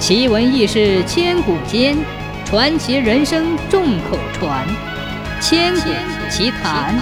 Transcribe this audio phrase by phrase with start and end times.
[0.00, 1.94] 奇闻异事千古间，
[2.46, 4.66] 传奇人生众口传。
[5.42, 5.90] 千古
[6.30, 6.98] 奇谈。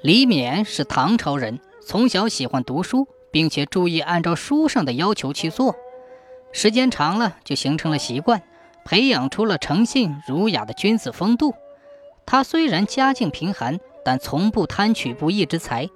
[0.00, 5.74] 李勉是唐朝人，从小喜欢读书，并且注意按照书上的要求去做，
[6.52, 8.40] 时间长了就形成了习惯，
[8.84, 11.52] 培养出了诚信儒雅的君子风度。
[12.24, 15.88] 他虽然家境贫寒，但从不贪取不义之财。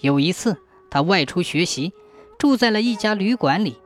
[0.00, 0.56] 有一次，
[0.90, 1.92] 他外出学习。
[2.42, 3.76] 住在了一家旅馆里，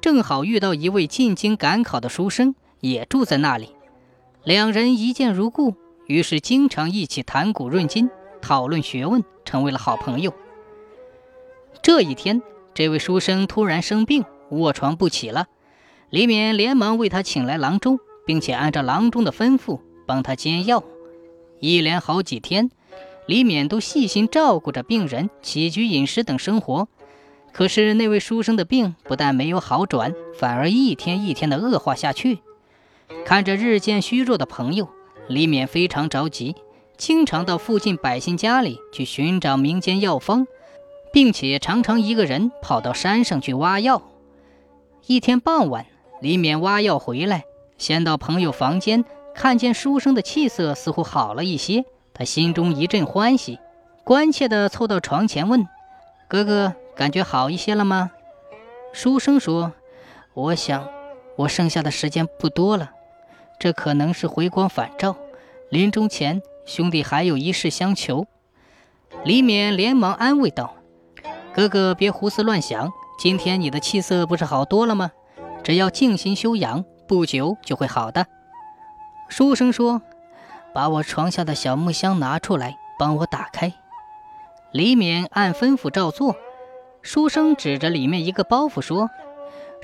[0.00, 3.70] 正好遇到一位进京赶考的书生，也住在那里。
[4.44, 5.74] 两人一见如故，
[6.06, 8.08] 于是经常一起谈古论今，
[8.40, 10.32] 讨论学问，成为了好朋友。
[11.82, 12.40] 这一天，
[12.72, 15.48] 这位书生突然生病，卧床不起了。
[16.08, 20.84] 李勉连忙为他请来郎中，并且按照郎中的吩咐帮他煎药。
[21.58, 22.70] 一连好几天，
[23.26, 26.86] 李勉都细心照顾着病人起居饮食等生活。
[27.54, 32.40] 可是那位书生的病不但没有好转，反而一天一天的恶化下去。
[33.24, 34.88] 看着日渐虚弱的朋友，
[35.28, 36.56] 李勉非常着急，
[36.96, 40.48] 经常到附近百姓家里去寻找民间药方，
[41.12, 44.02] 并且常常一个人跑到山上去挖药。
[45.06, 45.86] 一天傍晚，
[46.20, 47.44] 李勉挖药回来，
[47.78, 53.60] 先到朋友房间，看见书生的气色似乎好了一些，他心中一阵欢喜，
[54.02, 55.68] 关切地凑到床前问
[56.26, 58.12] ：“哥哥。”感觉好一些了吗？
[58.92, 59.72] 书生说
[60.34, 60.88] ：“我想，
[61.36, 62.92] 我剩下的时间不多了，
[63.58, 65.16] 这可能是回光返照。
[65.70, 68.26] 临终前，兄弟还有一事相求。”
[69.24, 70.74] 李勉连忙安慰道
[71.52, 75.10] ：“哥哥别胡思乱想，今天你的气色不是好多了吗？
[75.64, 78.26] 只要静心修养，不久就会好的。”
[79.28, 80.02] 书生说
[80.72, 83.72] ：“把我床下的小木箱拿出来，帮我打开。”
[84.70, 86.36] 李勉按吩咐照做。
[87.04, 89.10] 书生指着里面一个包袱说：“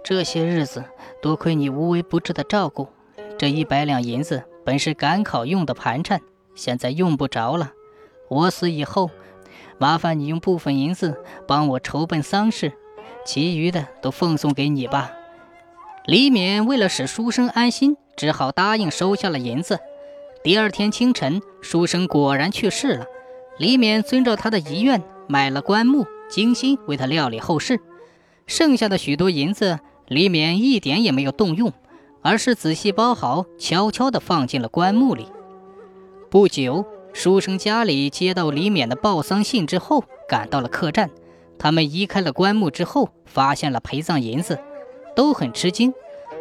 [0.02, 0.82] 这些日子
[1.20, 2.88] 多亏你无微不至的照顾，
[3.36, 6.22] 这一百两银子本是赶考用的盘缠，
[6.54, 7.72] 现在用不着了。
[8.30, 9.10] 我死以后，
[9.76, 12.72] 麻烦你用部分银子帮我筹办丧事，
[13.26, 15.12] 其余的都奉送给你吧。”
[16.06, 19.78] 李勉为了使书生安心，只好答应收下了银子。
[20.42, 23.04] 第二天清晨，书生果然去世了。
[23.58, 26.06] 李勉遵照他的遗愿，买了棺木。
[26.30, 27.80] 精心为他料理后事，
[28.46, 31.72] 剩下的许多银子，李勉一点也没有动用，
[32.22, 35.26] 而是仔细包好，悄悄地放进了棺木里。
[36.30, 41.10] 不久，书生家里接到李勉的报丧信之后，赶到了客栈。
[41.58, 44.58] 他们移开了棺木之后，发现了陪葬银子，
[45.16, 45.92] 都很吃惊。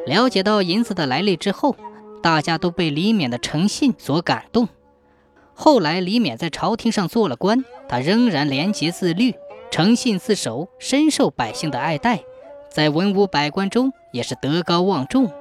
[0.06, 1.76] 了解到银子的来历之后，
[2.22, 4.70] 大家都被李勉的诚信所感动。
[5.54, 9.34] 后来，李勉在朝廷上做了官，他仍然廉洁自律。
[9.72, 12.22] 诚信自守，深受百姓的爱戴，
[12.70, 15.32] 在文武百官中也是德高望重。